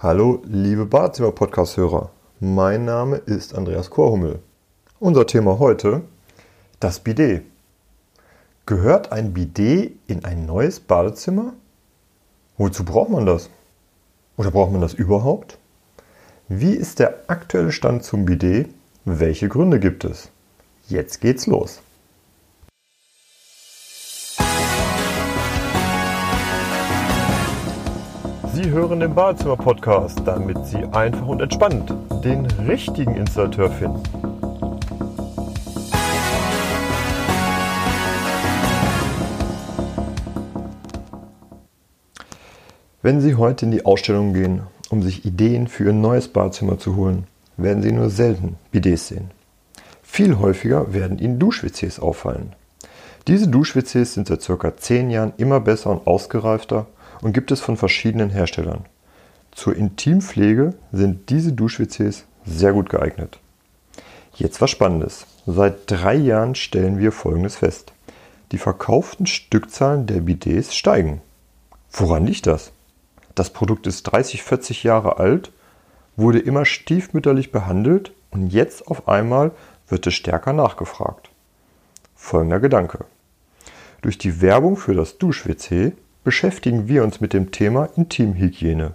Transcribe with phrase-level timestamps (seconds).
[0.00, 2.10] Hallo, liebe Badezimmer-Podcast-Hörer.
[2.38, 4.38] Mein Name ist Andreas Korhummel.
[5.00, 6.02] Unser Thema heute:
[6.78, 7.42] das Bidet.
[8.64, 11.54] Gehört ein Bidet in ein neues Badezimmer?
[12.58, 13.50] Wozu braucht man das?
[14.36, 15.58] Oder braucht man das überhaupt?
[16.46, 18.68] Wie ist der aktuelle Stand zum Bidet?
[19.04, 20.30] Welche Gründe gibt es?
[20.86, 21.80] Jetzt geht's los.
[28.60, 34.02] Sie hören den Badezimmer-Podcast, damit Sie einfach und entspannt den richtigen Installateur finden.
[43.00, 46.96] Wenn Sie heute in die Ausstellung gehen, um sich Ideen für Ihr neues Badezimmer zu
[46.96, 49.30] holen, werden Sie nur selten Bidets sehen.
[50.02, 52.56] Viel häufiger werden Ihnen Dusch-WCs auffallen.
[53.28, 54.76] Diese Dusch-WCs sind seit ca.
[54.76, 56.86] 10 Jahren immer besser und ausgereifter
[57.20, 58.84] und gibt es von verschiedenen Herstellern.
[59.52, 63.38] Zur Intimpflege sind diese Dusch-WCs sehr gut geeignet.
[64.34, 65.26] Jetzt was Spannendes.
[65.46, 67.92] Seit drei Jahren stellen wir Folgendes fest.
[68.52, 71.20] Die verkauften Stückzahlen der Bidets steigen.
[71.90, 72.72] Woran liegt das?
[73.34, 75.52] Das Produkt ist 30, 40 Jahre alt,
[76.16, 79.52] wurde immer stiefmütterlich behandelt und jetzt auf einmal
[79.88, 81.30] wird es stärker nachgefragt.
[82.14, 83.04] Folgender Gedanke.
[84.02, 85.92] Durch die Werbung für das Dusch-WC
[86.24, 88.94] beschäftigen wir uns mit dem Thema Intimhygiene.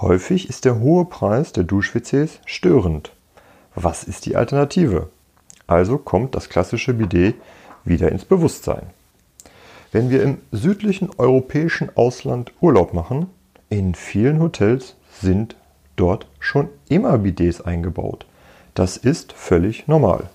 [0.00, 3.12] Häufig ist der hohe Preis der Dusch-WCs störend.
[3.74, 5.10] Was ist die Alternative?
[5.66, 7.36] Also kommt das klassische Bidet
[7.84, 8.86] wieder ins Bewusstsein.
[9.92, 13.26] Wenn wir im südlichen europäischen Ausland Urlaub machen,
[13.68, 15.56] in vielen Hotels sind
[15.96, 18.26] dort schon immer Bidets eingebaut.
[18.74, 20.30] Das ist völlig normal.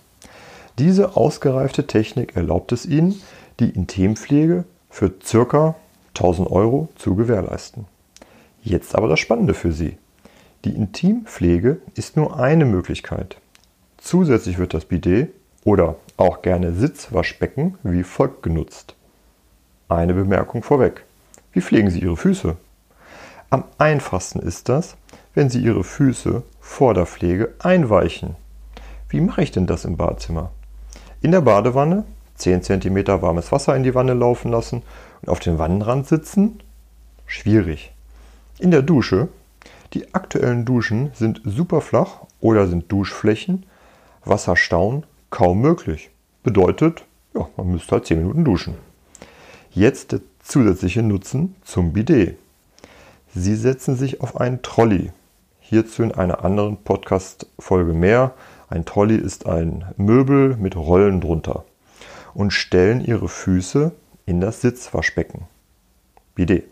[0.77, 3.21] Diese ausgereifte Technik erlaubt es Ihnen,
[3.59, 5.75] die Intimpflege für ca.
[6.09, 7.85] 1000 Euro zu gewährleisten.
[8.63, 9.97] Jetzt aber das Spannende für Sie.
[10.65, 13.37] Die Intimpflege ist nur eine Möglichkeit.
[13.97, 15.31] Zusätzlich wird das Bidet
[15.63, 18.95] oder auch gerne Sitzwaschbecken wie folgt genutzt.
[19.89, 21.05] Eine Bemerkung vorweg.
[21.53, 22.57] Wie pflegen Sie Ihre Füße?
[23.49, 24.97] Am einfachsten ist das,
[25.33, 28.35] wenn Sie Ihre Füße vor der Pflege einweichen.
[29.09, 30.51] Wie mache ich denn das im Badezimmer?
[31.21, 32.03] In der Badewanne
[32.37, 34.83] 10 cm warmes Wasser in die Wanne laufen lassen
[35.21, 36.61] und auf den Wannenrand sitzen?
[37.25, 37.93] Schwierig.
[38.59, 39.27] In der Dusche.
[39.93, 43.65] Die aktuellen Duschen sind super flach oder sind Duschflächen.
[44.23, 46.09] Wasserstauen kaum möglich.
[46.43, 47.03] Bedeutet,
[47.33, 48.75] ja, man müsste halt 10 Minuten duschen.
[49.71, 52.37] Jetzt der zusätzliche Nutzen zum Bidet.
[53.33, 55.11] Sie setzen sich auf einen Trolley.
[55.59, 58.33] Hierzu in einer anderen Podcast-Folge mehr.
[58.69, 61.63] Ein Trolley ist ein Möbel mit Rollen drunter
[62.37, 63.91] und stellen ihre Füße
[64.27, 65.47] in das Sitzwaschbecken.
[66.35, 66.65] Bidet.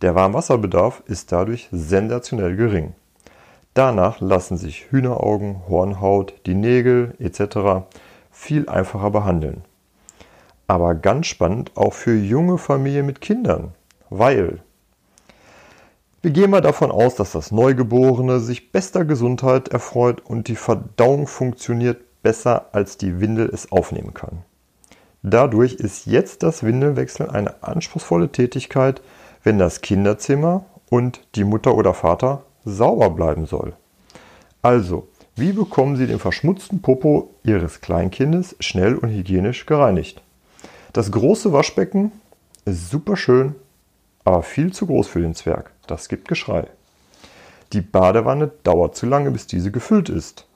[0.00, 2.94] Der Warmwasserbedarf ist dadurch sensationell gering.
[3.74, 7.84] Danach lassen sich Hühneraugen, Hornhaut, die Nägel etc.
[8.30, 9.62] viel einfacher behandeln.
[10.68, 13.72] Aber ganz spannend auch für junge Familien mit Kindern,
[14.08, 14.60] weil
[16.20, 21.26] wir gehen mal davon aus, dass das Neugeborene sich bester Gesundheit erfreut und die Verdauung
[21.26, 24.44] funktioniert besser, als die Windel es aufnehmen kann.
[25.22, 29.00] Dadurch ist jetzt das Windelwechseln eine anspruchsvolle Tätigkeit,
[29.44, 33.74] wenn das Kinderzimmer und die Mutter oder Vater sauber bleiben soll.
[34.62, 40.22] Also, wie bekommen Sie den verschmutzten Popo Ihres Kleinkindes schnell und hygienisch gereinigt?
[40.92, 42.12] Das große Waschbecken
[42.64, 43.54] ist super schön,
[44.24, 45.70] aber viel zu groß für den Zwerg.
[45.86, 46.66] Das gibt Geschrei.
[47.72, 50.46] Die Badewanne dauert zu lange, bis diese gefüllt ist.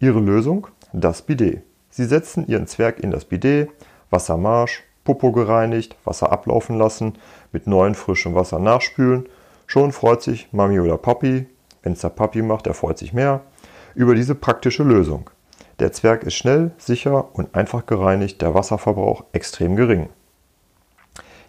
[0.00, 0.66] Ihre Lösung?
[0.92, 1.62] Das Bidet.
[1.90, 3.70] Sie setzen Ihren Zwerg in das Bidet,
[4.14, 7.14] Wassermarsch, Popo gereinigt, Wasser ablaufen lassen,
[7.52, 9.28] mit neuem frischem Wasser nachspülen.
[9.66, 11.46] Schon freut sich Mami oder Papi,
[11.82, 13.40] wenn es der Papi macht, der freut sich mehr,
[13.94, 15.30] über diese praktische Lösung.
[15.80, 20.08] Der Zwerg ist schnell, sicher und einfach gereinigt, der Wasserverbrauch extrem gering.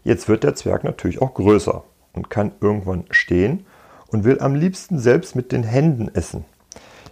[0.03, 1.83] Jetzt wird der Zwerg natürlich auch größer
[2.13, 3.65] und kann irgendwann stehen
[4.07, 6.45] und will am liebsten selbst mit den Händen essen.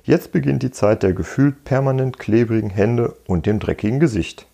[0.04, 4.48] Jetzt beginnt die Zeit der gefühlt permanent klebrigen Hände und dem dreckigen Gesicht.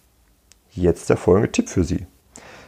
[0.71, 2.05] Jetzt der folgende Tipp für Sie.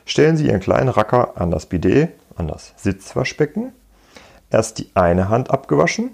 [0.06, 3.71] Stellen Sie Ihren kleinen Racker an das Bidet, an das Sitzwaschbecken.
[4.50, 6.12] Erst die eine Hand abgewaschen,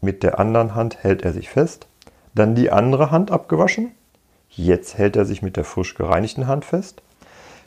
[0.00, 1.86] mit der anderen Hand hält er sich fest,
[2.34, 3.92] dann die andere Hand abgewaschen,
[4.48, 7.02] jetzt hält er sich mit der frisch gereinigten Hand fest,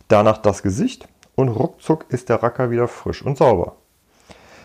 [0.08, 3.76] danach das Gesicht und ruckzuck ist der Racker wieder frisch und sauber.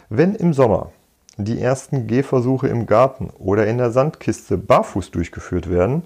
[0.09, 0.93] Wenn im Sommer
[1.37, 6.05] die ersten Gehversuche im Garten oder in der Sandkiste barfuß durchgeführt werden,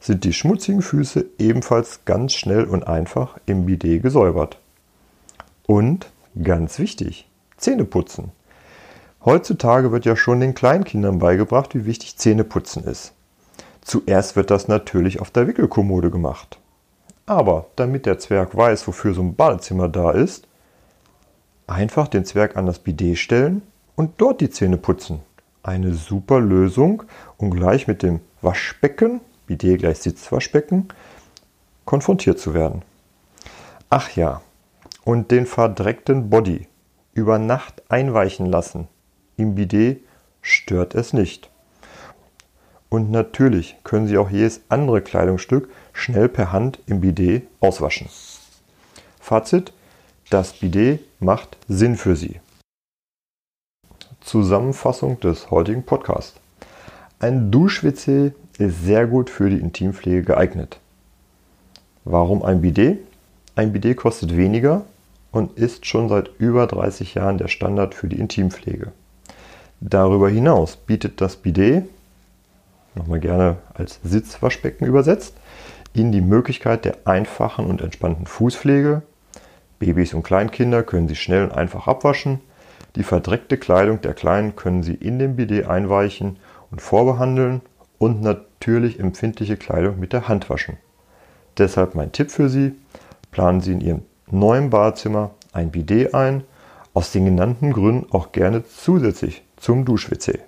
[0.00, 4.58] sind die schmutzigen Füße ebenfalls ganz schnell und einfach im Bidet gesäubert.
[5.66, 6.10] Und
[6.42, 8.32] ganz wichtig, Zähne putzen.
[9.24, 13.12] Heutzutage wird ja schon den Kleinkindern beigebracht, wie wichtig Zähneputzen ist.
[13.82, 16.58] Zuerst wird das natürlich auf der Wickelkommode gemacht.
[17.26, 20.48] Aber damit der Zwerg weiß, wofür so ein Badezimmer da ist,
[21.66, 23.62] einfach den Zwerg an das Bidet stellen
[23.94, 25.20] und dort die Zähne putzen.
[25.62, 27.02] Eine super Lösung,
[27.36, 29.20] um gleich mit dem Waschbecken,
[29.50, 30.88] Bidet gleich Sitzwaschbecken,
[31.84, 32.82] konfrontiert zu werden.
[33.88, 34.42] Ach ja,
[35.04, 36.68] und den verdreckten Body
[37.14, 38.86] über Nacht einweichen lassen
[39.36, 40.04] im Bidet
[40.40, 41.50] stört es nicht.
[42.88, 48.08] Und natürlich können Sie auch jedes andere Kleidungsstück schnell per Hand im Bidet auswaschen.
[49.18, 49.72] Fazit,
[50.28, 52.40] das Bidet macht Sinn für Sie.
[54.20, 56.38] Zusammenfassung des heutigen Podcasts.
[57.18, 60.78] Ein Dusch-WC ist sehr gut für die Intimpflege geeignet.
[62.04, 62.98] Warum ein Bidet?
[63.56, 64.84] Ein Bidet kostet weniger
[65.32, 68.92] und ist schon seit über 30 Jahren der Standard für die Intimpflege.
[69.80, 71.88] Darüber hinaus bietet das Bidet,
[72.94, 75.34] nochmal gerne als Sitzwaschbecken übersetzt,
[75.92, 79.02] Ihnen die Möglichkeit der einfachen und entspannten Fußpflege.
[79.80, 82.40] Babys und Kleinkinder können Sie schnell und einfach abwaschen.
[82.94, 86.36] Die verdreckte Kleidung der Kleinen können Sie in dem Bidet einweichen
[86.70, 87.62] und vorbehandeln
[88.00, 90.78] und natürlich empfindliche Kleidung mit der Hand waschen.
[91.58, 92.72] Deshalb mein Tipp für Sie,
[93.30, 96.42] planen Sie in Ihrem neuen Badezimmer ein Bidet ein,
[96.94, 100.38] aus den genannten Gründen auch gerne zusätzlich zum Dusch-WC.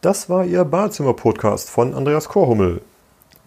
[0.00, 2.80] Das war Ihr Badezimmer-Podcast von Andreas Korhummel.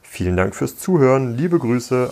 [0.00, 2.10] Vielen Dank fürs Zuhören, liebe Grüße.